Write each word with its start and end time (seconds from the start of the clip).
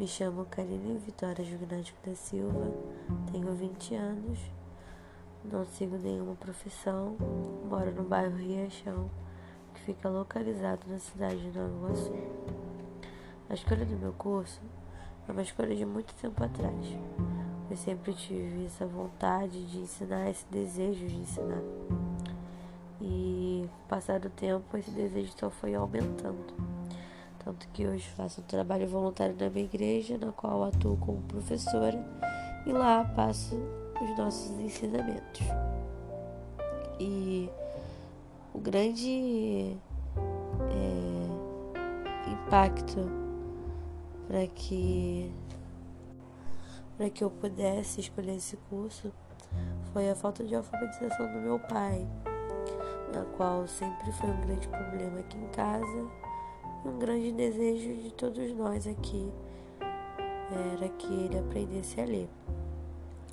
Me 0.00 0.06
chamo 0.06 0.46
Karine 0.46 0.96
Vitória 0.96 1.44
Jugnático 1.44 1.98
da 2.08 2.14
Silva, 2.14 2.72
tenho 3.30 3.52
20 3.52 3.94
anos, 3.96 4.38
não 5.44 5.62
sigo 5.66 5.98
nenhuma 5.98 6.34
profissão, 6.36 7.18
moro 7.68 7.92
no 7.92 8.04
bairro 8.04 8.34
Riachão, 8.34 9.10
que 9.74 9.82
fica 9.82 10.08
localizado 10.08 10.86
na 10.88 10.98
cidade 10.98 11.36
de 11.36 11.58
Nova 11.58 11.74
Iguaçu. 11.76 12.14
A 13.50 13.52
escolha 13.52 13.84
do 13.84 13.94
meu 13.98 14.14
curso 14.14 14.62
é 15.28 15.32
uma 15.32 15.42
escolha 15.42 15.76
de 15.76 15.84
muito 15.84 16.14
tempo 16.14 16.42
atrás. 16.42 16.86
Eu 17.70 17.76
sempre 17.76 18.14
tive 18.14 18.64
essa 18.64 18.86
vontade 18.86 19.66
de 19.66 19.80
ensinar, 19.80 20.30
esse 20.30 20.46
desejo 20.50 21.06
de 21.06 21.16
ensinar. 21.16 21.62
E 23.02 23.68
com 23.86 23.96
o 23.96 24.30
tempo, 24.30 24.78
esse 24.78 24.90
desejo 24.92 25.34
só 25.36 25.50
foi 25.50 25.74
aumentando. 25.74 26.69
Tanto 27.44 27.66
que 27.68 27.86
hoje 27.86 28.06
faço 28.10 28.42
um 28.42 28.44
trabalho 28.44 28.86
voluntário 28.86 29.34
na 29.38 29.48
minha 29.48 29.64
igreja, 29.64 30.18
na 30.18 30.30
qual 30.30 30.62
atuo 30.64 30.96
como 30.98 31.22
professora, 31.22 31.98
e 32.66 32.72
lá 32.72 33.04
passo 33.16 33.56
os 34.00 34.18
nossos 34.18 34.50
ensinamentos. 34.60 35.46
E 36.98 37.48
o 38.52 38.58
grande 38.58 39.74
é, 40.70 42.30
impacto 42.30 43.10
para 44.28 44.46
que 44.46 45.32
para 46.96 47.08
que 47.08 47.24
eu 47.24 47.30
pudesse 47.30 48.00
escolher 48.00 48.36
esse 48.36 48.58
curso 48.68 49.10
foi 49.94 50.10
a 50.10 50.14
falta 50.14 50.44
de 50.44 50.54
alfabetização 50.54 51.32
do 51.32 51.40
meu 51.40 51.58
pai, 51.58 52.06
na 53.14 53.24
qual 53.38 53.66
sempre 53.66 54.12
foi 54.12 54.28
um 54.28 54.40
grande 54.42 54.68
problema 54.68 55.20
aqui 55.20 55.38
em 55.38 55.48
casa 55.48 56.29
um 56.84 56.98
grande 56.98 57.32
desejo 57.32 57.94
de 58.02 58.10
todos 58.12 58.52
nós 58.54 58.86
aqui 58.86 59.30
era 60.50 60.88
que 60.88 61.12
ele 61.12 61.38
aprendesse 61.38 62.00
a 62.00 62.04
ler. 62.04 62.28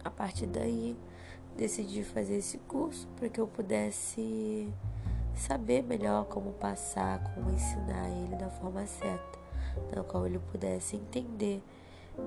A 0.04 0.10
partir 0.10 0.48
daí, 0.48 0.96
decidi 1.56 2.04
fazer 2.04 2.36
esse 2.36 2.58
curso 2.60 3.08
para 3.16 3.30
que 3.30 3.40
eu 3.40 3.48
pudesse 3.48 4.72
saber 5.36 5.82
melhor 5.84 6.26
como 6.26 6.52
passar, 6.54 7.24
como 7.34 7.50
ensinar 7.52 8.10
ele 8.10 8.36
da 8.36 8.50
forma 8.50 8.86
certa, 8.86 9.40
na 9.96 10.04
qual 10.04 10.28
ele 10.28 10.40
pudesse 10.40 10.96
entender 10.96 11.64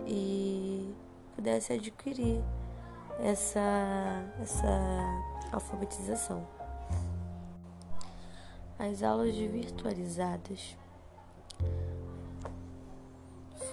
e 0.07 0.93
pudesse 1.37 1.73
adquirir 1.73 2.43
essa, 3.21 4.25
essa 4.41 4.69
alfabetização. 5.53 6.47
As 8.79 9.03
aulas 9.03 9.37
virtualizadas 9.37 10.77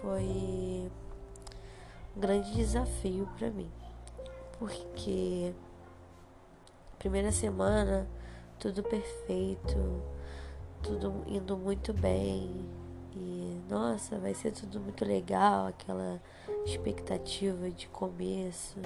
foi 0.02 0.92
um 2.16 2.20
grande 2.20 2.54
desafio 2.54 3.28
para 3.38 3.50
mim, 3.50 3.70
porque 4.60 5.54
primeira 7.00 7.32
semana 7.32 8.08
tudo 8.60 8.84
perfeito, 8.84 10.02
tudo 10.82 11.24
indo 11.28 11.56
muito 11.56 11.94
bem 11.94 12.66
e 13.16 13.62
nossa, 13.70 14.18
vai 14.18 14.34
ser 14.34 14.52
tudo 14.52 14.80
muito 14.80 15.06
legal, 15.06 15.68
aquela 15.68 16.22
expectativa 16.66 17.70
de 17.70 17.88
começo, 17.88 18.80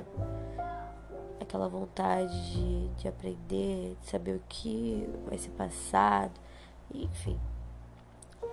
aquela 1.39 1.67
vontade 1.67 2.51
de, 2.51 2.87
de 2.89 3.07
aprender, 3.07 3.97
de 4.01 4.09
saber 4.09 4.35
o 4.35 4.41
que 4.47 5.07
vai 5.27 5.37
ser 5.37 5.51
passado, 5.51 6.33
enfim. 6.93 7.39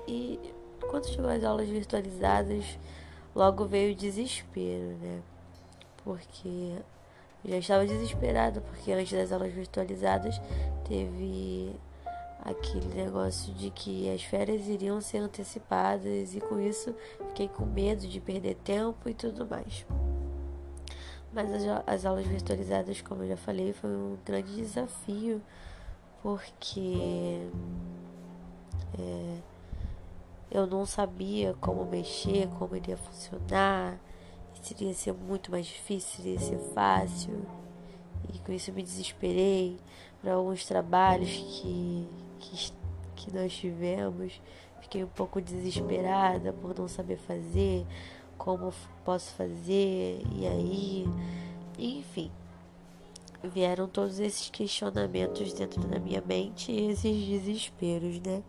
E 0.07 0.39
quando 0.87 1.07
chegou 1.09 1.31
as 1.31 1.45
aulas 1.45 1.69
virtualizadas, 1.69 2.79
logo 3.35 3.67
veio 3.67 3.93
o 3.93 3.97
desespero, 3.97 4.97
né? 5.01 5.23
Porque 6.05 6.77
eu 7.45 7.51
já 7.51 7.59
estava 7.59 7.87
desesperada, 7.87 8.61
porque 8.61 8.93
antes 8.93 9.13
das 9.13 9.33
aulas 9.33 9.53
virtualizadas 9.53 10.41
teve 10.89 11.75
aquele 12.41 12.95
negócio 12.95 13.53
de 13.55 13.71
que 13.71 14.11
as 14.13 14.23
férias 14.23 14.67
iriam 14.67 15.01
ser 15.01 15.19
antecipadas 15.19 16.35
e 16.35 16.41
com 16.41 16.61
isso 16.61 16.95
fiquei 17.29 17.49
com 17.49 17.67
medo 17.67 18.07
de 18.07 18.21
perder 18.21 18.55
tempo 18.57 19.09
e 19.09 19.15
tudo 19.15 19.47
mais. 19.47 19.85
Mas 21.33 21.53
as, 21.53 21.83
as 21.87 22.05
aulas 22.07 22.27
virtualizadas, 22.27 23.01
como 23.03 23.23
eu 23.23 23.29
já 23.29 23.37
falei, 23.37 23.73
foi 23.73 23.91
um 23.91 24.17
grande 24.25 24.55
desafio 24.55 25.43
porque 26.23 27.47
é, 28.99 29.39
eu 30.51 30.67
não 30.67 30.87
sabia 30.87 31.55
como 31.61 31.85
mexer, 31.85 32.49
como 32.59 32.75
iria 32.75 32.97
funcionar, 32.97 34.01
se 34.63 34.75
iria 34.75 34.95
ser 34.95 35.13
muito 35.13 35.51
mais 35.51 35.67
difícil, 35.67 36.23
se 36.23 36.29
iria 36.29 36.41
ser 36.41 36.59
fácil. 36.75 37.47
E 38.33 38.39
com 38.41 38.53
isso 38.53 38.73
me 38.73 38.83
desesperei 38.83 39.79
para 40.21 40.35
alguns 40.35 40.65
trabalhos 40.67 41.31
que, 41.31 42.07
que, 42.41 42.73
que 43.17 43.35
nós 43.35 43.53
tivemos. 43.53 44.41
Fiquei 44.81 45.05
um 45.05 45.09
pouco 45.09 45.41
desesperada 45.41 46.53
por 46.53 46.77
não 46.79 46.89
saber 46.89 47.19
fazer, 47.19 47.87
como 48.37 48.73
posso 49.05 49.35
fazer, 49.35 50.23
e 50.35 50.47
aí, 50.47 51.07
enfim. 51.79 52.31
Vieram 53.43 53.87
todos 53.87 54.19
esses 54.19 54.51
questionamentos 54.51 55.53
dentro 55.53 55.81
da 55.87 55.99
minha 56.01 56.21
mente 56.21 56.73
e 56.73 56.91
esses 56.91 57.25
desesperos, 57.25 58.19
né? 58.21 58.43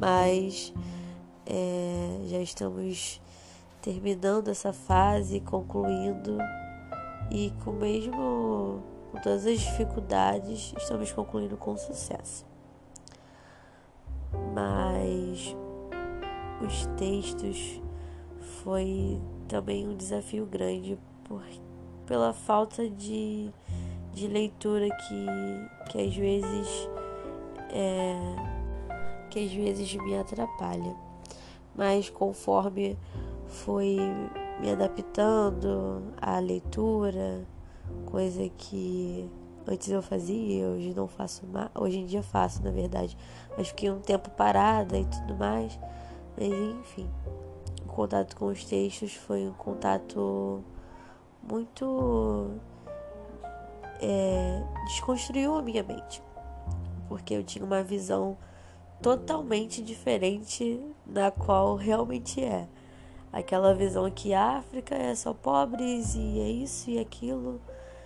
Mas 0.00 0.72
é, 1.46 2.20
já 2.26 2.38
estamos 2.38 3.20
terminando 3.80 4.48
essa 4.48 4.72
fase, 4.72 5.40
concluindo 5.40 6.38
e 7.30 7.52
com 7.64 7.72
mesmo 7.72 8.82
com 9.10 9.18
todas 9.22 9.46
as 9.46 9.60
dificuldades 9.60 10.74
estamos 10.76 11.10
concluindo 11.12 11.56
com 11.56 11.76
sucesso. 11.76 12.46
Mas 14.54 15.56
os 16.60 16.86
textos 16.98 17.80
foi 18.62 19.20
também 19.46 19.88
um 19.88 19.96
desafio 19.96 20.44
grande 20.44 20.98
por, 21.24 21.42
pela 22.06 22.32
falta 22.32 22.88
de, 22.88 23.50
de 24.12 24.26
leitura 24.26 24.88
que, 24.88 25.90
que 25.90 26.02
às 26.02 26.14
vezes 26.14 26.88
é, 27.70 28.47
que 29.28 29.44
às 29.44 29.52
vezes 29.52 29.94
me 29.94 30.16
atrapalha. 30.16 30.94
Mas 31.74 32.10
conforme 32.10 32.98
fui 33.46 33.98
me 34.60 34.70
adaptando 34.70 36.02
à 36.20 36.38
leitura, 36.38 37.46
coisa 38.06 38.48
que 38.56 39.30
antes 39.66 39.88
eu 39.88 40.02
fazia, 40.02 40.66
hoje 40.66 40.94
não 40.94 41.06
faço 41.06 41.46
mais, 41.46 41.70
hoje 41.74 41.98
em 41.98 42.06
dia 42.06 42.22
faço, 42.22 42.62
na 42.62 42.70
verdade. 42.70 43.16
Mas 43.56 43.68
fiquei 43.68 43.90
um 43.90 44.00
tempo 44.00 44.30
parada 44.30 44.98
e 44.98 45.04
tudo 45.04 45.36
mais. 45.36 45.78
Mas 46.36 46.52
enfim, 46.52 47.08
o 47.84 47.88
contato 47.88 48.36
com 48.36 48.46
os 48.46 48.64
textos 48.64 49.14
foi 49.14 49.46
um 49.46 49.52
contato 49.52 50.62
muito 51.42 52.60
é, 54.00 54.62
desconstruiu 54.86 55.54
a 55.56 55.62
minha 55.62 55.82
mente, 55.82 56.22
porque 57.08 57.34
eu 57.34 57.42
tinha 57.42 57.64
uma 57.64 57.82
visão 57.82 58.36
totalmente 59.02 59.82
diferente 59.82 60.80
da 61.06 61.30
qual 61.30 61.76
realmente 61.76 62.42
é. 62.42 62.68
Aquela 63.32 63.74
visão 63.74 64.10
que 64.10 64.32
a 64.32 64.56
África 64.58 64.94
é 64.94 65.14
só 65.14 65.34
pobres 65.34 66.14
e 66.14 66.40
é 66.40 66.48
isso 66.48 66.90
e 66.90 66.98
aquilo, 66.98 67.60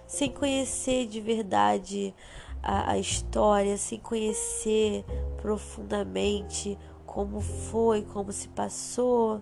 sem 0.06 0.30
conhecer 0.30 1.06
de 1.06 1.20
verdade 1.20 2.14
a, 2.62 2.92
a 2.92 2.98
história, 2.98 3.76
sem 3.76 3.98
conhecer 3.98 5.04
profundamente 5.40 6.76
como 7.06 7.40
foi, 7.40 8.02
como 8.02 8.32
se 8.32 8.48
passou, 8.48 9.40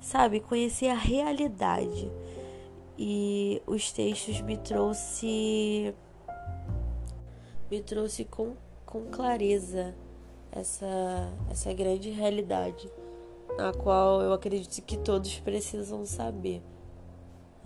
sabe? 0.00 0.40
Conhecer 0.40 0.88
a 0.88 0.94
realidade. 0.94 2.10
E 2.98 3.62
os 3.66 3.92
textos 3.92 4.40
me 4.40 4.56
trouxe 4.56 5.94
me 7.70 7.82
trouxe 7.82 8.24
com, 8.24 8.54
com 8.86 9.06
clareza 9.06 9.94
essa, 10.56 11.32
essa 11.50 11.72
grande 11.72 12.10
realidade, 12.10 12.90
na 13.56 13.72
qual 13.72 14.22
eu 14.22 14.32
acredito 14.32 14.82
que 14.82 14.96
todos 14.96 15.38
precisam 15.40 16.04
saber, 16.06 16.62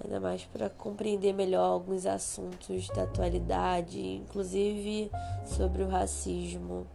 ainda 0.02 0.18
mais 0.18 0.44
para 0.46 0.68
compreender 0.68 1.32
melhor 1.32 1.64
alguns 1.64 2.04
assuntos 2.06 2.88
da 2.88 3.04
atualidade, 3.04 4.00
inclusive 4.00 5.10
sobre 5.44 5.82
o 5.82 5.88
racismo, 5.88 6.86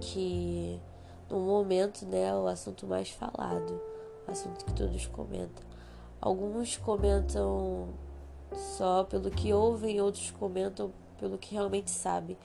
que 0.00 0.80
no 1.30 1.40
momento 1.40 2.04
né, 2.06 2.24
é 2.24 2.34
o 2.34 2.46
assunto 2.46 2.86
mais 2.86 3.10
falado, 3.10 3.80
o 4.26 4.30
assunto 4.30 4.64
que 4.64 4.72
todos 4.72 5.06
comentam. 5.06 5.66
Alguns 6.20 6.76
comentam 6.76 7.88
só 8.76 9.04
pelo 9.04 9.30
que 9.30 9.52
ouvem, 9.52 10.00
outros 10.00 10.32
comentam 10.32 10.90
pelo 11.18 11.38
que 11.38 11.54
realmente 11.54 11.90
sabem. 11.90 12.36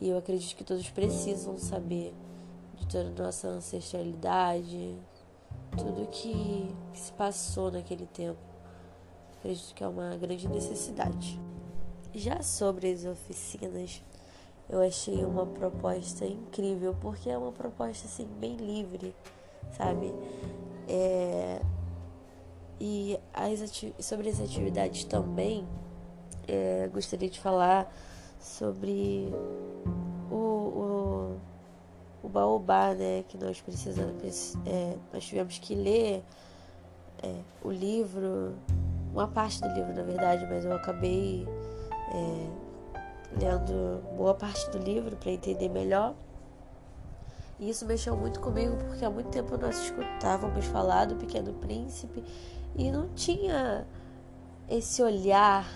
E 0.00 0.08
eu 0.08 0.18
acredito 0.18 0.54
que 0.54 0.62
todos 0.62 0.88
precisam 0.90 1.58
saber 1.58 2.14
de 2.76 2.86
toda 2.86 3.08
a 3.08 3.24
nossa 3.24 3.48
ancestralidade, 3.48 4.96
tudo 5.76 6.08
que, 6.08 6.72
se 6.94 7.12
passou 7.12 7.70
naquele 7.70 8.06
tempo. 8.06 8.38
Acredito 9.38 9.74
que 9.74 9.82
é 9.82 9.88
uma 9.88 10.16
grande 10.16 10.48
necessidade. 10.48 11.40
Já 12.14 12.42
sobre 12.42 12.92
as 12.92 13.04
oficinas, 13.04 14.02
eu 14.68 14.80
achei 14.80 15.24
uma 15.24 15.46
proposta 15.46 16.24
incrível, 16.24 16.94
porque 17.00 17.28
é 17.28 17.36
uma 17.36 17.52
proposta 17.52 18.06
assim 18.06 18.26
bem 18.38 18.56
livre, 18.56 19.14
sabe? 19.76 20.14
É... 20.88 21.60
E 22.80 23.18
as 23.34 23.60
ati... 23.62 23.92
sobre 23.98 24.28
as 24.28 24.40
atividades 24.40 25.02
também, 25.04 25.66
é... 26.46 26.88
gostaria 26.92 27.28
de 27.28 27.40
falar 27.40 27.92
sobre 28.40 29.32
o, 30.30 30.34
o, 30.34 31.36
o 32.22 32.28
baobá, 32.28 32.94
né? 32.94 33.24
Que 33.28 33.36
nós 33.38 33.60
precisamos, 33.60 34.56
é... 34.66 34.96
nós 35.12 35.24
tivemos 35.24 35.58
que 35.58 35.74
ler 35.74 36.24
é, 37.22 37.34
o 37.62 37.70
livro, 37.70 38.54
uma 39.12 39.26
parte 39.26 39.60
do 39.60 39.68
livro 39.68 39.92
na 39.94 40.02
verdade, 40.02 40.46
mas 40.48 40.64
eu 40.64 40.72
acabei 40.72 41.46
é, 42.14 43.40
lendo 43.40 44.02
boa 44.16 44.34
parte 44.34 44.70
do 44.70 44.78
livro 44.78 45.16
para 45.16 45.30
entender 45.30 45.68
melhor. 45.68 46.14
E 47.58 47.70
isso 47.70 47.84
mexeu 47.86 48.16
muito 48.16 48.38
comigo 48.40 48.76
porque 48.76 49.04
há 49.04 49.10
muito 49.10 49.30
tempo 49.30 49.56
nós 49.58 49.82
escutávamos 49.82 50.64
falar 50.66 51.06
do 51.06 51.16
Pequeno 51.16 51.52
Príncipe 51.54 52.22
e 52.76 52.90
não 52.90 53.08
tinha 53.08 53.84
esse 54.68 55.02
olhar 55.02 55.68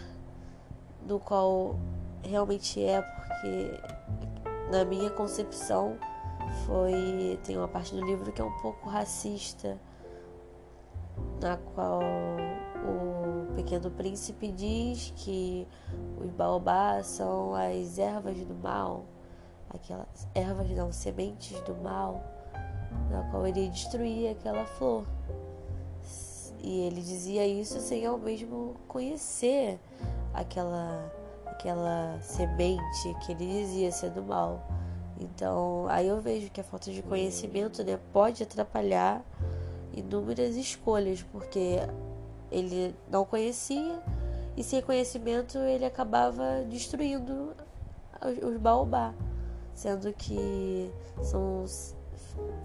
do 1.04 1.18
qual 1.18 1.76
realmente 2.22 2.82
é, 2.82 3.02
porque 3.02 3.80
na 4.70 4.84
minha 4.84 5.10
concepção 5.10 5.96
foi 6.66 7.38
tem 7.44 7.56
uma 7.56 7.68
parte 7.68 7.94
do 7.94 8.04
livro 8.04 8.32
que 8.32 8.40
é 8.40 8.44
um 8.44 8.58
pouco 8.60 8.88
racista, 8.88 9.78
na 11.40 11.56
qual 11.56 12.00
o 12.84 13.54
Pequeno 13.54 13.90
Príncipe 13.90 14.50
diz 14.50 15.12
que 15.16 15.66
os 16.20 16.30
baobás 16.30 17.06
são 17.06 17.54
as 17.54 17.98
ervas 17.98 18.36
do 18.44 18.54
mal, 18.54 19.04
aquelas 19.70 20.28
ervas 20.34 20.70
não, 20.70 20.92
sementes 20.92 21.60
do 21.62 21.74
mal, 21.76 22.22
na 23.10 23.22
qual 23.30 23.46
ele 23.46 23.68
destruía 23.68 24.32
aquela 24.32 24.64
flor. 24.64 25.06
E 26.62 26.80
ele 26.82 27.00
dizia 27.00 27.44
isso 27.46 27.80
sem 27.80 28.06
ao 28.06 28.16
mesmo 28.16 28.76
conhecer 28.86 29.80
aquela 30.32 31.12
aquela 31.52 32.18
semente 32.20 33.14
que 33.24 33.32
ele 33.32 33.46
dizia 33.46 33.92
ser 33.92 34.10
do 34.10 34.22
mal. 34.22 34.66
Então, 35.20 35.86
aí 35.88 36.08
eu 36.08 36.20
vejo 36.20 36.50
que 36.50 36.60
a 36.60 36.64
falta 36.64 36.90
de 36.90 37.02
conhecimento 37.02 37.84
né, 37.84 37.98
pode 38.12 38.42
atrapalhar 38.42 39.22
inúmeras 39.92 40.56
escolhas, 40.56 41.22
porque 41.22 41.78
ele 42.50 42.94
não 43.10 43.24
conhecia 43.24 44.02
e 44.56 44.64
sem 44.64 44.82
conhecimento 44.82 45.58
ele 45.58 45.84
acabava 45.84 46.64
destruindo 46.68 47.54
os 48.42 48.56
baobá, 48.56 49.14
sendo 49.74 50.12
que 50.12 50.90
são 51.22 51.64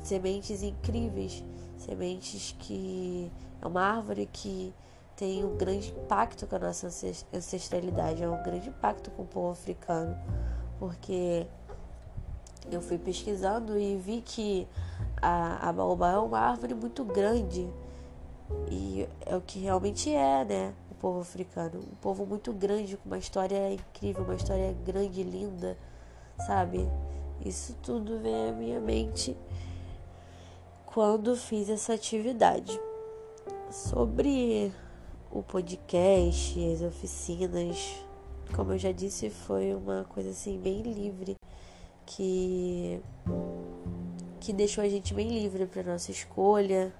sementes 0.01 0.63
incríveis, 0.63 1.43
sementes 1.77 2.55
que 2.59 3.31
é 3.61 3.67
uma 3.67 3.81
árvore 3.81 4.27
que 4.31 4.73
tem 5.17 5.43
um 5.43 5.57
grande 5.57 5.89
impacto 5.89 6.45
com 6.45 6.55
a 6.55 6.59
nossa 6.59 6.87
ancestralidade, 7.33 8.23
é 8.23 8.29
um 8.29 8.41
grande 8.43 8.69
impacto 8.69 9.09
com 9.11 9.23
o 9.23 9.25
povo 9.25 9.49
africano, 9.49 10.15
porque 10.79 11.47
eu 12.71 12.79
fui 12.81 12.99
pesquisando 12.99 13.77
e 13.79 13.97
vi 13.97 14.21
que 14.21 14.67
a, 15.19 15.69
a 15.69 15.73
baobá 15.73 16.11
é 16.11 16.17
uma 16.19 16.39
árvore 16.39 16.75
muito 16.75 17.03
grande 17.03 17.67
e 18.69 19.09
é 19.25 19.35
o 19.35 19.41
que 19.41 19.59
realmente 19.59 20.13
é, 20.13 20.45
né? 20.45 20.73
O 20.91 20.95
povo 20.95 21.19
africano. 21.19 21.79
Um 21.79 21.95
povo 21.95 22.23
muito 22.25 22.53
grande, 22.53 22.95
com 22.95 23.09
uma 23.09 23.17
história 23.17 23.73
incrível, 23.73 24.23
uma 24.23 24.35
história 24.35 24.71
grande 24.85 25.23
linda, 25.23 25.75
sabe? 26.45 26.87
Isso 27.43 27.75
tudo 27.81 28.19
vem 28.19 28.49
à 28.49 28.51
minha 28.51 28.79
mente 28.79 29.35
quando 30.85 31.35
fiz 31.35 31.69
essa 31.69 31.93
atividade. 31.93 32.79
Sobre 33.69 34.71
o 35.31 35.43
podcast, 35.43 36.73
as 36.73 36.81
oficinas, 36.81 38.03
como 38.55 38.73
eu 38.73 38.77
já 38.77 38.91
disse, 38.91 39.29
foi 39.29 39.73
uma 39.73 40.03
coisa 40.05 40.29
assim 40.29 40.59
bem 40.59 40.81
livre 40.81 41.35
que 42.05 43.01
que 44.39 44.53
deixou 44.53 44.83
a 44.83 44.87
gente 44.87 45.13
bem 45.13 45.27
livre 45.27 45.65
para 45.65 45.83
nossa 45.83 46.09
escolha 46.09 46.93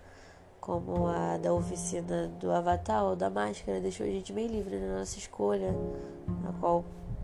como 0.60 1.08
a 1.08 1.38
da 1.38 1.54
oficina 1.54 2.28
do 2.42 2.52
Avatar 2.52 3.06
ou 3.06 3.16
da 3.16 3.30
Máscara, 3.30 3.80
deixou 3.80 4.06
a 4.06 4.10
gente 4.10 4.34
bem 4.34 4.48
livre 4.48 4.78
na 4.78 5.00
nossa 5.00 5.18
escolha, 5.18 5.74
na 6.44 6.52
qual 6.60 6.84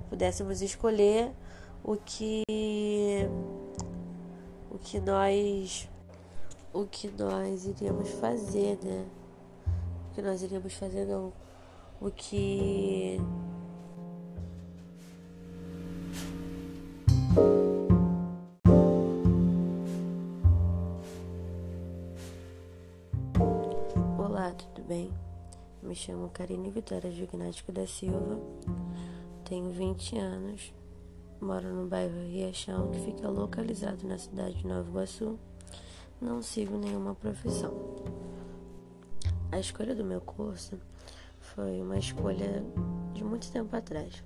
pudéssemos 0.10 0.62
escolher 0.62 1.30
o 1.84 1.98
que 1.98 2.44
o 4.72 4.78
que 4.78 4.98
nós 5.02 5.90
o 6.72 6.86
que 6.86 7.10
nós 7.20 7.66
iríamos 7.66 8.10
fazer, 8.12 8.80
né? 8.82 9.06
Que 10.13 10.21
nós 10.21 10.42
iríamos 10.42 10.74
fazer 10.74 11.06
não. 11.06 11.33
O 12.00 12.12
que 12.12 13.19
bem? 24.94 25.12
Me 25.81 25.95
chamo 25.95 26.30
Karine 26.30 26.69
Vitória 26.69 27.12
Gignático 27.12 27.71
da 27.71 27.88
Silva, 27.88 28.39
tenho 29.44 29.71
20 29.71 30.18
anos, 30.18 30.74
moro 31.42 31.68
no 31.74 31.88
bairro 31.88 32.13
Riachão, 32.27 32.92
que 32.92 33.00
fica 33.00 33.27
localizado 33.27 34.07
na 34.07 34.18
cidade 34.18 34.59
de 34.59 34.68
Nova 34.68 34.88
Iguaçu. 34.88 35.39
Não 36.21 36.42
sigo 36.42 36.77
nenhuma 36.77 37.16
profissão. 37.16 37.74
A 39.54 39.60
escolha 39.60 39.94
do 39.94 40.04
meu 40.04 40.20
curso 40.20 40.80
foi 41.40 41.80
uma 41.80 42.00
escolha 42.00 42.66
de 43.14 43.24
muito 43.24 43.52
tempo 43.52 43.76
atrás. 43.76 44.24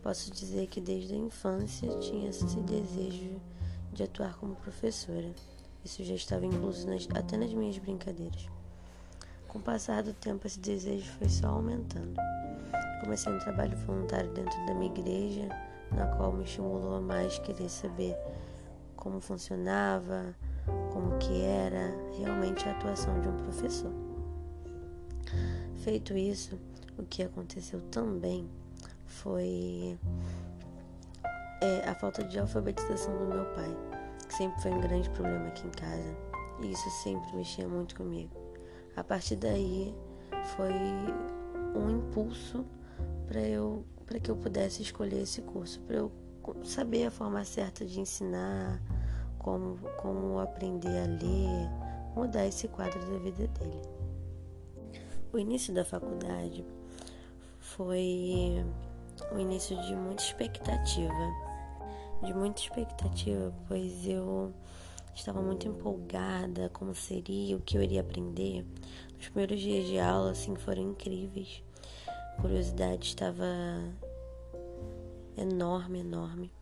Posso 0.00 0.30
dizer 0.30 0.68
que 0.68 0.80
desde 0.80 1.14
a 1.14 1.16
infância 1.16 1.88
tinha 1.98 2.28
esse 2.28 2.44
desejo 2.60 3.40
de 3.92 4.04
atuar 4.04 4.36
como 4.36 4.54
professora. 4.54 5.34
Isso 5.84 6.04
já 6.04 6.14
estava 6.14 6.46
incluso 6.46 6.86
nas, 6.86 7.08
até 7.12 7.36
nas 7.36 7.52
minhas 7.52 7.76
brincadeiras. 7.78 8.46
Com 9.48 9.58
o 9.58 9.62
passar 9.62 10.04
do 10.04 10.12
tempo, 10.12 10.46
esse 10.46 10.60
desejo 10.60 11.10
foi 11.18 11.28
só 11.28 11.48
aumentando. 11.48 12.14
Comecei 13.00 13.32
um 13.32 13.40
trabalho 13.40 13.76
voluntário 13.78 14.30
dentro 14.30 14.64
da 14.64 14.74
minha 14.74 14.92
igreja, 14.92 15.48
na 15.90 16.06
qual 16.14 16.30
me 16.30 16.44
estimulou 16.44 16.94
a 16.94 17.00
mais 17.00 17.36
querer 17.40 17.68
saber 17.68 18.16
como 18.94 19.20
funcionava, 19.20 20.36
como 20.92 21.18
que 21.18 21.42
era 21.42 21.92
realmente 22.16 22.68
a 22.68 22.70
atuação 22.70 23.20
de 23.20 23.26
um 23.26 23.36
professor. 23.38 24.05
Feito 25.86 26.16
isso, 26.16 26.58
o 26.98 27.04
que 27.04 27.22
aconteceu 27.22 27.80
também 27.92 28.50
foi 29.04 29.96
é, 31.62 31.88
a 31.88 31.94
falta 31.94 32.24
de 32.24 32.40
alfabetização 32.40 33.16
do 33.16 33.26
meu 33.26 33.44
pai, 33.54 33.68
que 34.26 34.34
sempre 34.34 34.60
foi 34.62 34.72
um 34.72 34.80
grande 34.80 35.08
problema 35.10 35.46
aqui 35.46 35.64
em 35.64 35.70
casa, 35.70 36.16
e 36.60 36.72
isso 36.72 36.90
sempre 37.04 37.36
mexia 37.36 37.68
muito 37.68 37.94
comigo. 37.94 38.32
A 38.96 39.04
partir 39.04 39.36
daí 39.36 39.94
foi 40.56 40.72
um 41.76 41.88
impulso 41.88 42.66
para 43.28 43.42
eu 43.42 43.84
para 44.06 44.18
que 44.18 44.28
eu 44.28 44.36
pudesse 44.36 44.82
escolher 44.82 45.22
esse 45.22 45.40
curso, 45.40 45.80
para 45.82 45.98
eu 45.98 46.10
saber 46.64 47.06
a 47.06 47.12
forma 47.12 47.44
certa 47.44 47.86
de 47.86 48.00
ensinar, 48.00 48.82
como, 49.38 49.78
como 49.98 50.40
aprender 50.40 50.98
a 50.98 51.06
ler, 51.06 51.70
mudar 52.16 52.44
esse 52.44 52.66
quadro 52.66 52.98
da 53.08 53.18
vida 53.18 53.46
dele. 53.46 53.95
O 55.36 55.38
início 55.38 55.74
da 55.74 55.84
faculdade 55.84 56.64
foi 57.60 58.64
o 59.30 59.38
início 59.38 59.76
de 59.82 59.94
muita 59.94 60.22
expectativa, 60.22 61.12
de 62.24 62.32
muita 62.32 62.62
expectativa, 62.62 63.52
pois 63.68 64.08
eu 64.08 64.50
Estava 65.16 65.40
muito 65.40 65.66
empolgada 65.66 66.68
como 66.74 66.94
seria, 66.94 67.56
o 67.56 67.60
que 67.60 67.78
eu 67.78 67.82
iria 67.82 68.02
aprender. 68.02 68.66
Os 69.18 69.28
primeiros 69.28 69.58
dias 69.60 69.86
de 69.86 69.98
aula 69.98 70.32
assim 70.32 70.54
foram 70.56 70.90
incríveis. 70.90 71.62
A 72.06 72.42
curiosidade 72.42 73.06
estava 73.06 73.46
enorme, 75.34 76.00
enorme. 76.00 76.52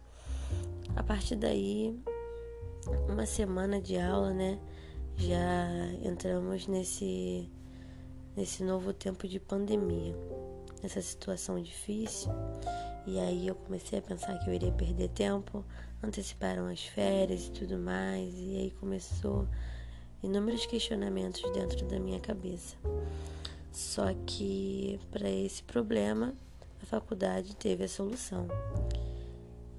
A 0.94 1.02
partir 1.02 1.34
daí, 1.34 2.00
uma 3.08 3.26
semana 3.26 3.80
de 3.80 3.98
aula, 3.98 4.32
né? 4.32 4.56
Já 5.16 5.68
entramos 6.04 6.68
nesse 6.68 7.50
nesse 8.36 8.62
novo 8.62 8.92
tempo 8.92 9.28
de 9.28 9.38
pandemia, 9.38 10.14
nessa 10.82 11.00
situação 11.00 11.60
difícil. 11.60 12.30
E 13.06 13.18
aí 13.18 13.46
eu 13.46 13.54
comecei 13.54 13.98
a 13.98 14.02
pensar 14.02 14.38
que 14.38 14.48
eu 14.48 14.54
iria 14.54 14.72
perder 14.72 15.08
tempo, 15.10 15.64
anteciparam 16.02 16.66
as 16.66 16.82
férias 16.84 17.46
e 17.46 17.50
tudo 17.50 17.78
mais, 17.78 18.32
e 18.38 18.56
aí 18.56 18.70
começou 18.80 19.46
inúmeros 20.22 20.66
questionamentos 20.66 21.42
dentro 21.52 21.86
da 21.86 21.98
minha 22.00 22.18
cabeça. 22.20 22.76
Só 23.70 24.14
que 24.26 24.98
para 25.10 25.28
esse 25.28 25.62
problema, 25.62 26.34
a 26.82 26.86
faculdade 26.86 27.54
teve 27.56 27.84
a 27.84 27.88
solução. 27.88 28.48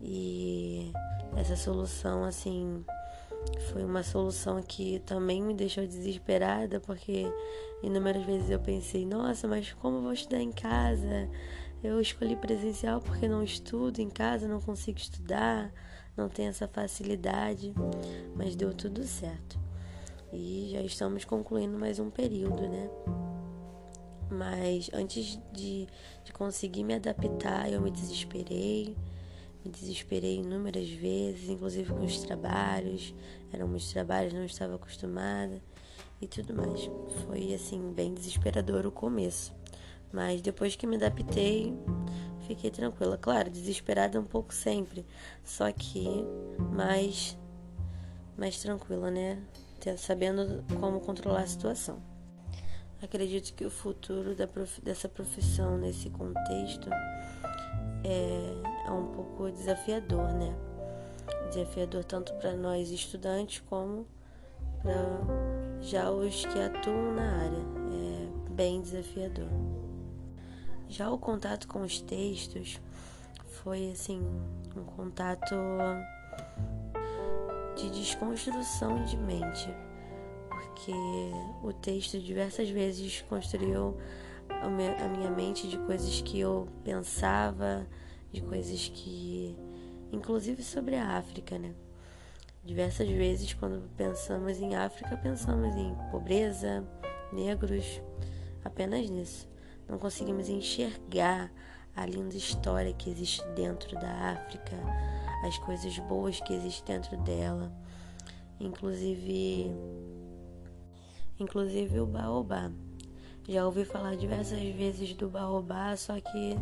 E 0.02 0.92
essa 1.36 1.56
solução, 1.56 2.24
assim, 2.24 2.86
foi 3.72 3.84
uma 3.84 4.04
solução 4.04 4.62
que 4.62 5.00
também 5.00 5.42
me 5.42 5.54
deixou 5.54 5.86
desesperada, 5.86 6.80
porque 6.80 7.26
inúmeras 7.84 8.24
vezes 8.24 8.50
eu 8.50 8.60
pensei: 8.60 9.06
nossa, 9.06 9.48
mas 9.48 9.74
como 9.74 9.98
eu 9.98 10.02
vou 10.02 10.14
estudar 10.14 10.40
em 10.40 10.52
casa? 10.52 11.30
Eu 11.84 12.00
escolhi 12.02 12.36
presencial 12.36 13.02
porque 13.02 13.28
não 13.28 13.44
estudo 13.44 14.00
em 14.00 14.10
casa, 14.10 14.48
não 14.48 14.60
consigo 14.60 14.98
estudar, 14.98 15.72
não 16.16 16.30
tenho 16.30 16.50
essa 16.50 16.68
facilidade, 16.68 17.74
mas 18.36 18.56
deu 18.56 18.74
tudo 18.74 19.04
certo. 19.04 19.60
E 20.34 20.70
já 20.72 20.82
estamos 20.82 21.26
concluindo 21.26 21.78
mais 21.78 22.00
um 22.00 22.10
período, 22.10 22.62
né? 22.68 22.90
Mas 24.30 24.90
antes 24.94 25.40
de, 25.54 25.88
de 26.24 26.34
conseguir 26.34 26.84
me 26.84 26.96
adaptar, 26.96 27.72
eu 27.72 27.80
me 27.80 27.92
desesperei 27.92 28.96
me 29.66 29.72
desesperei 29.72 30.38
inúmeras 30.38 30.88
vezes, 30.90 31.50
inclusive 31.50 31.92
com 31.92 32.06
os 32.06 32.20
trabalhos. 32.20 33.14
Eram 33.52 33.68
muitos 33.68 33.92
trabalhos, 33.92 34.32
não 34.32 34.46
estava 34.46 34.76
acostumada 34.76 35.60
e 36.22 36.28
tudo 36.28 36.54
mais. 36.54 36.90
Foi 37.26 37.54
assim, 37.54 37.92
bem 37.92 38.14
desesperador 38.14 38.86
o 38.86 38.92
começo. 38.92 39.54
Mas 40.14 40.40
depois 40.40 40.76
que 40.76 40.86
me 40.86 40.96
adaptei, 40.96 41.74
fiquei 42.48 42.70
tranquila. 42.70 43.18
Claro, 43.18 43.50
desesperada 43.50 44.20
um 44.20 44.24
pouco 44.24 44.54
sempre, 44.54 45.06
só 45.44 45.72
que 45.72 46.08
mais, 46.72 47.38
mais 48.38 48.60
tranquila, 48.60 49.10
né? 49.10 49.42
Sabendo 49.98 50.64
como 50.80 51.00
controlar 51.00 51.42
a 51.42 51.48
situação. 51.48 52.02
Acredito 53.02 53.54
que 53.54 53.66
o 53.66 53.70
futuro 53.70 54.36
prof... 54.48 54.82
dessa 54.82 55.08
profissão 55.08 55.78
nesse 55.78 56.10
contexto 56.10 56.90
é, 58.04 58.75
é 58.86 58.92
um 58.92 59.08
pouco 59.08 59.52
desafiador, 59.52 60.34
né? 60.34 60.56
Desafiador 61.50 62.04
tanto 62.04 62.34
para 62.36 62.54
nós 62.54 62.90
estudantes 62.90 63.62
como 63.68 64.08
para 64.82 64.96
já 65.82 66.12
os 66.12 66.46
que 66.46 66.60
atuam 66.60 67.14
na 67.14 67.44
área. 67.44 67.66
É 68.48 68.52
bem 68.52 68.82
desafiador. 68.82 69.50
Já 70.88 71.10
o 71.10 71.18
contato 71.18 71.68
com 71.68 71.82
os 71.82 72.00
textos 72.00 72.80
foi 73.46 73.92
assim 73.92 74.22
um 74.76 74.84
contato 74.84 75.56
de 77.76 77.90
desconstrução 77.90 79.04
de 79.04 79.18
mente, 79.18 79.68
porque 80.50 80.94
o 81.64 81.74
texto 81.74 82.20
diversas 82.20 82.70
vezes 82.70 83.22
construiu 83.24 83.98
a 84.50 84.70
minha 84.70 85.32
mente 85.32 85.68
de 85.68 85.78
coisas 85.80 86.22
que 86.22 86.40
eu 86.40 86.68
pensava, 86.84 87.86
de 88.36 88.42
coisas 88.42 88.90
que. 88.94 89.56
inclusive 90.12 90.62
sobre 90.62 90.96
a 90.96 91.18
África, 91.18 91.58
né? 91.58 91.74
Diversas 92.64 93.08
vezes, 93.08 93.54
quando 93.54 93.90
pensamos 93.96 94.60
em 94.60 94.76
África, 94.76 95.16
pensamos 95.18 95.76
em 95.76 95.96
pobreza, 96.12 96.84
negros, 97.32 98.02
apenas 98.64 99.10
nisso. 99.10 99.48
Não 99.88 99.98
conseguimos 99.98 100.50
enxergar 100.50 101.52
a 101.96 102.06
linda 102.06 102.36
história 102.36 102.92
que 102.92 103.10
existe 103.10 103.42
dentro 103.56 103.94
da 103.96 104.32
África, 104.32 104.76
as 105.46 105.58
coisas 105.60 105.98
boas 106.00 106.42
que 106.42 106.54
existem 106.54 106.96
dentro 106.96 107.16
dela, 107.18 107.72
inclusive, 108.60 109.72
inclusive 111.40 112.00
o 112.00 112.06
baobá. 112.06 112.72
Já 113.48 113.64
ouvi 113.64 113.86
falar 113.86 114.18
diversas 114.18 114.60
vezes 114.60 115.14
do 115.14 115.30
baobá, 115.30 115.96
só 115.96 116.20
que 116.20 116.58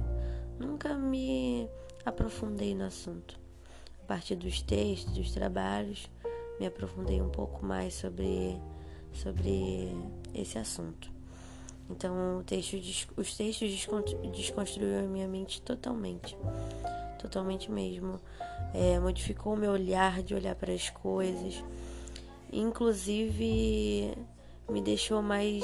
nunca 0.59 0.95
me 0.95 1.69
aprofundei 2.05 2.75
no 2.75 2.85
assunto. 2.85 3.39
A 4.01 4.05
partir 4.05 4.35
dos 4.35 4.61
textos, 4.61 5.13
dos 5.13 5.31
trabalhos, 5.31 6.09
me 6.59 6.65
aprofundei 6.65 7.21
um 7.21 7.29
pouco 7.29 7.65
mais 7.65 7.93
sobre, 7.93 8.59
sobre 9.11 9.95
esse 10.33 10.57
assunto. 10.57 11.11
Então, 11.89 12.43
texto, 12.45 12.77
os 13.17 13.35
textos 13.35 13.87
desconstruíram 14.31 15.05
a 15.05 15.07
minha 15.07 15.27
mente 15.27 15.61
totalmente. 15.61 16.37
Totalmente 17.19 17.71
mesmo. 17.71 18.19
É, 18.73 18.99
modificou 18.99 19.53
o 19.53 19.57
meu 19.57 19.71
olhar 19.71 20.21
de 20.23 20.33
olhar 20.33 20.55
para 20.55 20.73
as 20.73 20.89
coisas. 20.89 21.63
Inclusive, 22.51 24.13
me 24.69 24.81
deixou 24.81 25.21
mais 25.21 25.63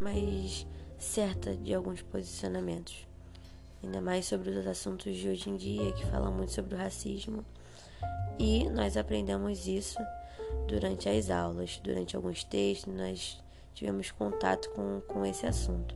mais 0.00 0.66
certa 0.98 1.56
de 1.56 1.72
alguns 1.72 2.02
posicionamentos. 2.02 3.06
Ainda 3.84 4.00
mais 4.00 4.24
sobre 4.24 4.48
os 4.48 4.66
assuntos 4.66 5.14
de 5.14 5.28
hoje 5.28 5.50
em 5.50 5.56
dia, 5.56 5.92
que 5.92 6.06
falam 6.06 6.32
muito 6.32 6.52
sobre 6.52 6.74
o 6.74 6.78
racismo. 6.78 7.44
E 8.38 8.66
nós 8.70 8.96
aprendemos 8.96 9.68
isso 9.68 9.98
durante 10.66 11.06
as 11.06 11.28
aulas, 11.28 11.78
durante 11.84 12.16
alguns 12.16 12.42
textos, 12.44 12.94
nós 12.94 13.38
tivemos 13.74 14.10
contato 14.10 14.70
com, 14.70 15.02
com 15.06 15.26
esse 15.26 15.46
assunto. 15.46 15.94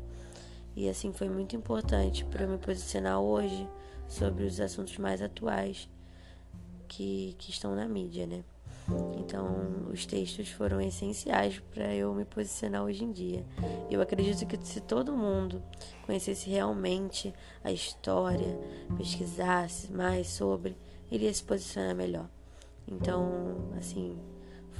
E 0.77 0.87
assim 0.87 1.15
foi 1.15 1.31
muito 1.31 1.57
importante 1.57 2.27
para 2.27 2.45
eu 2.45 2.51
me 2.51 2.59
posicionar 2.59 3.21
hoje 3.21 3.67
sobre 4.07 4.45
os 4.45 4.61
assuntos 4.61 4.99
mais 4.99 5.23
atuais 5.23 5.89
que, 6.89 7.35
que 7.39 7.51
estão 7.51 7.75
na 7.75 7.89
mídia, 7.89 8.27
né? 8.27 8.45
Então, 9.19 9.87
os 9.93 10.07
textos 10.07 10.49
foram 10.49 10.81
essenciais 10.81 11.61
para 11.73 11.95
eu 11.95 12.15
me 12.15 12.25
posicionar 12.25 12.83
hoje 12.83 13.05
em 13.05 13.13
dia. 13.13 13.45
Eu 13.91 14.01
acredito 14.01 14.47
que 14.47 14.59
se 14.67 14.81
todo 14.81 15.17
mundo 15.17 15.63
conhecesse 16.07 16.49
realmente 16.49 17.35
a 17.63 17.71
história, 17.71 18.59
pesquisasse 18.97 19.93
mais 19.93 20.29
sobre, 20.29 20.77
iria 21.11 21.33
se 21.33 21.43
posicionar 21.43 21.95
melhor. 21.95 22.29
Então, 22.87 23.71
assim, 23.77 24.19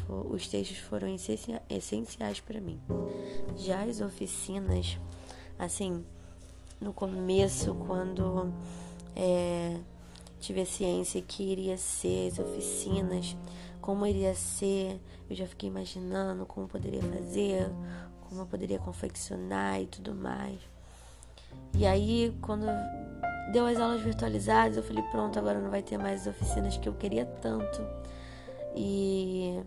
os 0.09 0.49
textos 0.49 0.79
foram 0.79 1.09
essenciais 1.69 2.41
para 2.41 2.61
mim. 2.61 2.81
Já 3.57 3.83
as 3.83 4.01
oficinas, 4.01 4.99
assim, 5.59 6.05
no 6.81 6.93
começo, 6.93 7.75
quando 7.75 8.53
é, 9.15 9.77
tive 10.41 10.63
a 10.63 10.67
ciência 10.67 11.21
que 11.21 11.43
iria 11.43 11.77
ser 11.77 12.29
as 12.33 12.39
oficinas, 12.39 13.37
como 13.89 14.05
iria 14.05 14.35
ser, 14.35 15.01
eu 15.31 15.35
já 15.35 15.47
fiquei 15.47 15.71
imaginando 15.71 16.45
como 16.45 16.69
poderia 16.69 17.01
fazer, 17.01 17.71
como 18.21 18.43
eu 18.43 18.47
poderia 18.47 18.79
confeccionar 18.79 19.81
e 19.81 19.87
tudo 19.87 20.15
mais. 20.15 20.61
E 21.73 21.87
aí, 21.87 22.37
quando 22.43 22.67
deu 23.51 23.65
as 23.65 23.79
aulas 23.79 24.03
virtualizadas, 24.03 24.77
eu 24.77 24.83
falei: 24.83 25.03
pronto, 25.05 25.39
agora 25.39 25.59
não 25.59 25.71
vai 25.71 25.83
ter 25.83 25.97
mais 25.97 26.29
as 26.29 26.37
oficinas 26.37 26.77
que 26.77 26.87
eu 26.87 26.93
queria 26.93 27.25
tanto. 27.25 27.81
E 28.77 29.59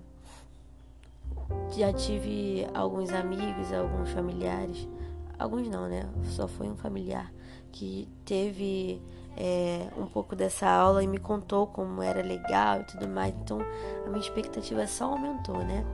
já 1.75 1.91
tive 1.91 2.67
alguns 2.75 3.09
amigos, 3.09 3.73
alguns 3.73 4.11
familiares, 4.11 4.87
alguns 5.39 5.67
não, 5.67 5.87
né? 5.87 6.07
Só 6.25 6.47
foi 6.47 6.69
um 6.69 6.75
familiar 6.75 7.33
que 7.71 8.07
teve 8.23 9.01
é, 9.37 9.87
um 9.97 10.05
pouco 10.05 10.35
dessa 10.35 10.67
aula 10.67 11.03
e 11.03 11.07
me 11.07 11.17
contou 11.17 11.67
como 11.67 12.01
era 12.01 12.21
legal 12.21 12.81
e 12.81 12.83
tudo 12.85 13.07
mais. 13.07 13.33
Então 13.41 13.59
a 14.05 14.09
minha 14.09 14.19
expectativa 14.19 14.85
só 14.87 15.05
aumentou, 15.05 15.57
né? 15.57 15.85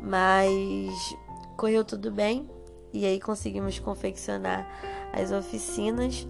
Mas 0.00 1.16
correu 1.56 1.84
tudo 1.84 2.10
bem 2.10 2.48
e 2.92 3.04
aí 3.04 3.20
conseguimos 3.20 3.78
confeccionar 3.78 4.66
as 5.12 5.30
oficinas 5.30 6.26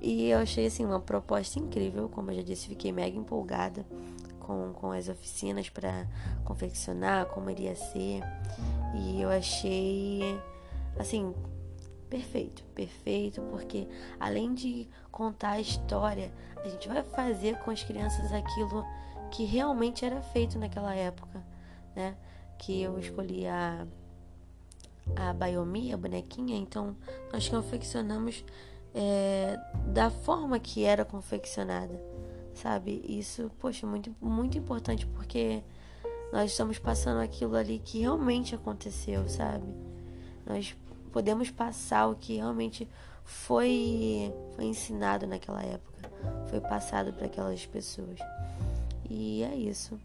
e 0.00 0.28
eu 0.28 0.38
achei 0.38 0.66
assim 0.66 0.84
uma 0.84 1.00
proposta 1.00 1.58
incrível, 1.58 2.08
como 2.10 2.30
eu 2.30 2.36
já 2.36 2.42
disse, 2.42 2.68
fiquei 2.68 2.92
mega 2.92 3.16
empolgada 3.16 3.86
com, 4.40 4.72
com 4.74 4.92
as 4.92 5.08
oficinas 5.08 5.70
para 5.70 6.06
confeccionar, 6.44 7.26
como 7.26 7.50
iria 7.50 7.74
ser. 7.74 8.20
E 8.94 9.20
eu 9.20 9.30
achei 9.30 10.38
assim 10.98 11.34
perfeito, 12.14 12.62
perfeito, 12.76 13.42
porque 13.50 13.88
além 14.20 14.54
de 14.54 14.88
contar 15.10 15.50
a 15.50 15.60
história, 15.60 16.32
a 16.64 16.68
gente 16.68 16.86
vai 16.86 17.02
fazer 17.02 17.58
com 17.58 17.72
as 17.72 17.82
crianças 17.82 18.32
aquilo 18.32 18.86
que 19.32 19.44
realmente 19.44 20.04
era 20.04 20.22
feito 20.22 20.56
naquela 20.56 20.94
época, 20.94 21.44
né? 21.96 22.16
Que 22.56 22.82
eu 22.82 22.96
escolhi 23.00 23.48
a 23.48 23.84
a 25.16 25.32
Bayomi, 25.32 25.92
a 25.92 25.96
bonequinha, 25.96 26.56
então 26.56 26.96
nós 27.32 27.48
confeccionamos 27.48 28.44
é, 28.94 29.58
da 29.88 30.08
forma 30.08 30.58
que 30.60 30.84
era 30.84 31.04
confeccionada, 31.04 32.00
sabe? 32.54 33.04
Isso, 33.06 33.50
poxa, 33.58 33.86
muito, 33.88 34.14
muito 34.20 34.56
importante 34.56 35.04
porque 35.04 35.64
nós 36.32 36.52
estamos 36.52 36.78
passando 36.78 37.20
aquilo 37.20 37.56
ali 37.56 37.80
que 37.80 37.98
realmente 37.98 38.54
aconteceu, 38.54 39.28
sabe? 39.28 39.66
Nós 40.46 40.74
podemos 41.14 41.48
passar 41.48 42.08
o 42.08 42.16
que 42.16 42.34
realmente 42.34 42.88
foi, 43.22 44.34
foi 44.56 44.64
ensinado 44.64 45.28
naquela 45.28 45.62
época, 45.62 46.10
foi 46.50 46.60
passado 46.60 47.12
para 47.12 47.26
aquelas 47.26 47.64
pessoas. 47.64 48.18
E 49.08 49.44
é 49.44 49.54
isso. 49.54 49.96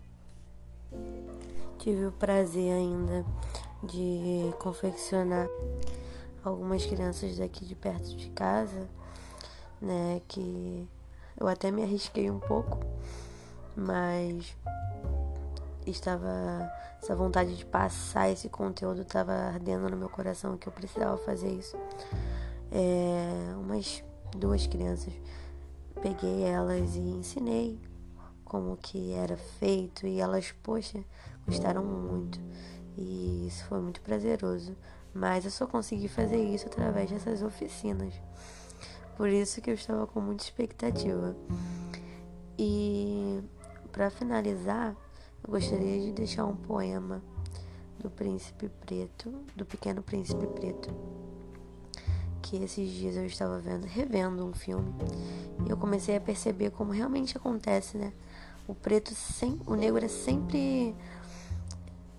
tive 1.80 2.06
o 2.06 2.12
prazer 2.12 2.72
ainda 2.74 3.25
de 3.82 4.54
confeccionar 4.60 5.48
algumas 6.44 6.86
crianças 6.86 7.39
daqui 7.39 7.66
de 7.66 7.74
perto 7.74 8.16
de 8.16 8.30
casa, 8.30 8.88
né, 9.82 10.22
que 10.28 10.88
eu 11.39 11.48
até 11.48 11.72
me 11.72 11.82
arrisquei 11.82 12.30
um 12.30 12.39
pouco, 12.39 12.86
mas 13.75 14.56
estava 15.89 16.72
essa 17.01 17.15
vontade 17.15 17.55
de 17.55 17.65
passar 17.65 18.29
esse 18.29 18.50
conteúdo 18.50 19.01
estava 19.01 19.31
ardendo 19.31 19.89
no 19.89 19.98
meu 19.98 20.10
coração 20.10 20.58
que 20.58 20.67
eu 20.67 20.74
precisava 20.74 21.17
fazer 21.17 21.50
isso. 21.50 21.77
É, 22.72 23.55
umas 23.58 24.03
duas 24.38 24.67
crianças 24.67 25.13
peguei 26.01 26.43
elas 26.43 26.96
e 26.96 27.00
ensinei 27.00 27.79
como 28.46 28.77
que 28.77 29.12
era 29.13 29.38
feito 29.38 30.08
e 30.08 30.19
elas, 30.19 30.51
poxa, 30.63 31.03
gostaram 31.46 31.84
muito. 31.84 32.39
E 32.98 33.48
isso 33.48 33.63
foi 33.65 33.79
muito 33.79 34.01
prazeroso. 34.01 34.75
Mas 35.13 35.46
eu 35.46 35.51
só 35.51 35.67
consegui 35.67 36.08
fazer 36.08 36.38
isso 36.38 36.67
através 36.67 37.10
dessas 37.10 37.41
oficinas. 37.41 38.13
Por 39.15 39.29
isso 39.29 39.62
que 39.62 39.69
eu 39.69 39.75
estava 39.75 40.08
com 40.08 40.19
muita 40.19 40.43
expectativa. 40.43 41.36
E 42.58 43.41
para 43.91 44.10
finalizar, 44.10 44.96
eu 45.43 45.51
gostaria 45.51 46.00
de 46.00 46.12
deixar 46.12 46.46
um 46.46 46.55
poema 46.55 47.22
do 48.00 48.10
Príncipe 48.10 48.69
Preto, 48.86 49.34
do 49.55 49.65
Pequeno 49.65 50.01
Príncipe 50.01 50.46
Preto, 50.48 50.89
que 52.41 52.58
esses 52.63 52.89
dias 52.91 53.15
eu 53.15 53.25
estava 53.25 53.60
vendo, 53.60 53.86
revendo 53.86 54.46
um 54.46 54.53
filme, 54.53 54.93
e 55.65 55.69
eu 55.69 55.77
comecei 55.77 56.15
a 56.15 56.22
perceber 56.22 56.72
como 56.72 56.91
realmente 56.91 57.36
acontece, 57.38 57.98
né? 57.98 58.13
O 58.67 58.75
preto 58.75 59.13
sem, 59.15 59.60
o 59.65 59.75
negro 59.75 60.03
é 60.03 60.08
sempre 60.08 60.96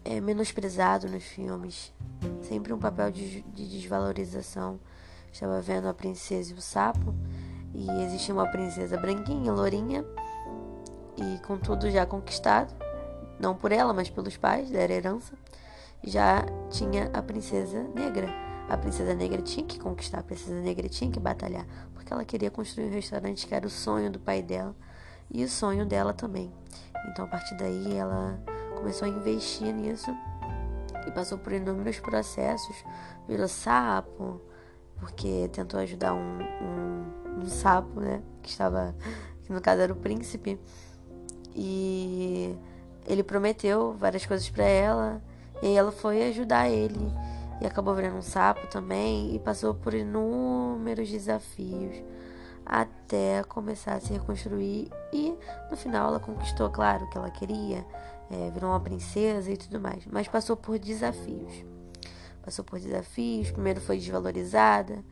é, 0.05 0.21
menosprezado 0.21 1.09
nos 1.09 1.23
filmes, 1.23 1.93
sempre 2.43 2.73
um 2.73 2.79
papel 2.79 3.11
de, 3.11 3.43
de 3.43 3.69
desvalorização. 3.69 4.79
Estava 5.33 5.61
vendo 5.61 5.87
a 5.87 5.95
princesa 5.95 6.51
e 6.51 6.55
o 6.55 6.61
sapo, 6.61 7.15
e 7.73 7.89
existia 8.03 8.35
uma 8.35 8.51
princesa 8.51 8.99
branquinha, 8.99 9.53
lourinha, 9.53 10.05
e 11.17 11.39
com 11.47 11.57
tudo 11.57 11.89
já 11.91 12.05
conquistado, 12.05 12.75
não 13.41 13.55
por 13.57 13.73
ela, 13.73 13.93
mas 13.93 14.11
pelos 14.11 14.37
pais, 14.37 14.71
da 14.71 14.81
herança, 14.81 15.33
já 16.05 16.45
tinha 16.69 17.11
a 17.13 17.23
princesa 17.23 17.83
negra. 17.95 18.29
A 18.69 18.77
princesa 18.77 19.15
negra 19.15 19.43
tinha 19.43 19.67
que 19.67 19.81
conquistar, 19.81 20.21
a 20.21 20.23
princesa 20.23 20.61
negra 20.61 20.89
tinha 20.89 21.11
que 21.11 21.19
batalhar, 21.19 21.67
porque 21.95 22.13
ela 22.13 22.25
queria 22.25 22.51
construir 22.51 22.87
um 22.87 22.93
restaurante 22.93 23.47
que 23.47 23.55
era 23.55 23.67
o 23.67 23.71
sonho 23.71 24.11
do 24.11 24.21
pai 24.21 24.43
dela 24.43 24.77
e 25.31 25.43
o 25.43 25.49
sonho 25.49 25.85
dela 25.85 26.13
também. 26.13 26.53
Então, 27.09 27.25
a 27.25 27.29
partir 27.29 27.57
daí, 27.57 27.97
ela 27.97 28.39
começou 28.77 29.09
a 29.09 29.11
investir 29.11 29.75
nisso 29.75 30.15
e 31.07 31.11
passou 31.11 31.39
por 31.39 31.53
inúmeros 31.53 31.99
processos, 31.99 32.77
virou 33.27 33.49
sapo, 33.49 34.41
porque 34.99 35.49
tentou 35.53 35.81
ajudar 35.81 36.13
um, 36.13 36.39
um, 36.39 37.41
um 37.41 37.47
sapo, 37.47 38.01
né, 38.01 38.23
que 38.43 38.51
estava, 38.51 38.95
que 39.43 39.53
no 39.53 39.61
caso 39.61 39.81
era 39.81 39.93
o 39.93 39.97
príncipe, 39.97 40.61
e 41.57 42.55
ele 43.07 43.23
prometeu 43.23 43.95
várias 43.95 44.27
coisas 44.27 44.49
para 44.49 44.65
ela 44.65 45.23
e 45.63 45.77
ela 45.77 45.93
foi 45.93 46.23
ajudar 46.29 46.69
ele. 46.69 47.01
E 47.61 47.67
acabou 47.67 47.95
virando 47.95 48.17
um 48.17 48.23
sapo 48.23 48.67
também 48.69 49.35
e 49.35 49.39
passou 49.39 49.75
por 49.75 49.93
inúmeros 49.93 51.11
desafios 51.11 52.03
até 52.65 53.43
começar 53.45 53.95
a 53.95 54.01
se 54.01 54.13
reconstruir. 54.13 54.91
E 55.13 55.37
no 55.71 55.77
final 55.77 56.09
ela 56.09 56.21
conquistou, 56.21 56.71
claro, 56.71 57.05
o 57.05 57.11
que 57.11 57.19
ela 57.19 57.31
queria, 57.31 57.85
é, 58.31 58.51
virou 58.51 58.71
uma 58.71 58.81
princesa 58.81 59.51
e 59.51 59.57
tudo 59.57 59.81
mais, 59.81 60.07
mas 60.07 60.29
passou 60.29 60.57
por 60.57 60.79
desafios. 60.79 61.65
Passou 62.43 62.65
por 62.65 62.79
desafios, 62.79 63.51
primeiro 63.51 63.81
foi 63.81 63.99
desvalorizada, 63.99 65.05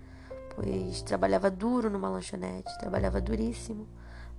pois 0.54 1.02
trabalhava 1.02 1.50
duro 1.50 1.90
numa 1.90 2.08
lanchonete, 2.08 2.78
trabalhava 2.78 3.20
duríssimo 3.20 3.86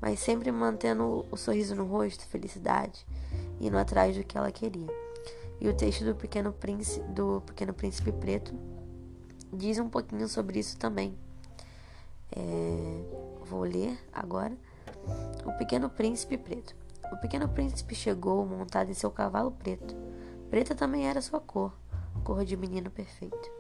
mas 0.02 0.20
sempre 0.20 0.52
mantendo 0.52 1.26
o 1.32 1.38
sorriso 1.38 1.76
no 1.76 1.86
rosto, 1.86 2.26
felicidade, 2.28 3.06
indo 3.60 3.78
atrás 3.78 4.16
do 4.16 4.24
que 4.24 4.38
ela 4.38 4.52
queria. 4.52 4.88
E 5.60 5.68
o 5.68 5.74
texto 5.74 6.06
do 6.06 6.16
Pequeno 6.16 6.54
Príncipe, 6.54 7.06
do 7.10 7.42
Pequeno 7.42 7.74
Príncipe 7.74 8.12
Preto 8.12 8.54
diz 9.52 9.78
um 9.80 9.90
pouquinho 9.90 10.28
sobre 10.28 10.60
isso 10.60 10.78
também. 10.78 11.18
É, 12.32 13.04
vou 13.46 13.62
ler 13.62 13.98
agora. 14.14 14.56
O 15.46 15.52
Pequeno 15.58 15.90
Príncipe 15.90 16.38
Preto. 16.38 16.76
O 17.12 17.18
Pequeno 17.18 17.50
Príncipe 17.50 17.96
chegou 17.96 18.46
montado 18.46 18.92
em 18.92 18.94
seu 18.94 19.10
cavalo 19.10 19.52
preto. 19.52 19.96
Preta 20.50 20.76
também 20.76 21.08
era 21.08 21.22
sua 21.22 21.40
cor, 21.40 21.74
cor 22.24 22.46
de 22.46 22.56
menino 22.56 22.90
perfeito. 22.90 23.52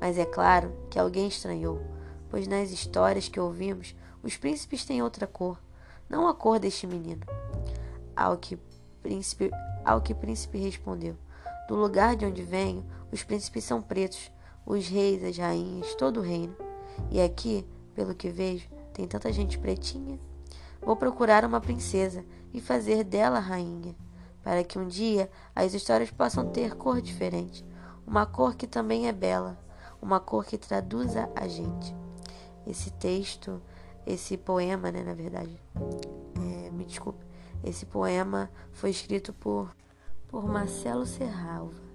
Mas 0.00 0.18
é 0.18 0.24
claro 0.24 0.72
que 0.90 0.98
alguém 0.98 1.28
estranhou, 1.28 1.80
pois 2.28 2.46
nas 2.46 2.70
histórias 2.70 3.28
que 3.28 3.40
ouvimos, 3.40 3.94
os 4.22 4.36
príncipes 4.36 4.84
têm 4.84 5.02
outra 5.02 5.26
cor, 5.26 5.58
não 6.08 6.28
a 6.28 6.34
cor 6.34 6.58
deste 6.58 6.86
menino. 6.86 7.22
Ao 8.14 8.36
que 8.36 8.58
príncipe, 9.02 9.50
ao 9.84 10.00
que 10.00 10.14
príncipe 10.14 10.58
respondeu: 10.58 11.16
Do 11.68 11.74
lugar 11.74 12.16
de 12.16 12.24
onde 12.24 12.42
venho, 12.42 12.84
os 13.12 13.22
príncipes 13.22 13.64
são 13.64 13.80
pretos, 13.80 14.30
os 14.64 14.88
reis, 14.88 15.22
as 15.22 15.36
rainhas, 15.36 15.94
todo 15.94 16.20
o 16.20 16.22
reino. 16.22 16.56
E 17.10 17.20
aqui, 17.20 17.66
pelo 17.94 18.14
que 18.14 18.28
vejo, 18.28 18.68
tem 18.92 19.06
tanta 19.06 19.32
gente 19.32 19.58
pretinha. 19.58 20.18
Vou 20.80 20.96
procurar 20.96 21.44
uma 21.44 21.60
princesa 21.60 22.24
e 22.52 22.60
fazer 22.60 23.04
dela 23.04 23.38
rainha, 23.38 23.94
para 24.42 24.62
que 24.64 24.78
um 24.78 24.86
dia 24.86 25.30
as 25.54 25.74
histórias 25.74 26.10
possam 26.10 26.48
ter 26.50 26.74
cor 26.76 27.00
diferente, 27.00 27.64
uma 28.06 28.24
cor 28.24 28.54
que 28.54 28.66
também 28.66 29.08
é 29.08 29.12
bela, 29.12 29.58
uma 30.00 30.20
cor 30.20 30.44
que 30.44 30.56
traduza 30.56 31.28
a 31.34 31.48
gente. 31.48 31.94
Esse 32.66 32.90
texto 32.92 33.60
esse 34.06 34.36
poema, 34.36 34.92
né, 34.92 35.02
na 35.02 35.14
verdade, 35.14 35.60
é, 36.36 36.70
me 36.70 36.84
desculpe, 36.84 37.24
esse 37.64 37.84
poema 37.84 38.50
foi 38.72 38.90
escrito 38.90 39.32
por, 39.32 39.74
por 40.28 40.46
Marcelo 40.46 41.04
Serralva. 41.04 41.85